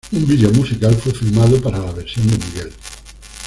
[0.11, 2.73] Un video musical fue filmado para la versión de Miguel.